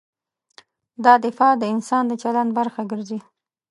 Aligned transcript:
دا 1.05 1.13
دفاع 1.25 1.53
د 1.57 1.63
انسان 1.73 2.03
د 2.07 2.13
چلند 2.23 2.49
برخه 2.59 2.81
ګرځي. 2.91 3.19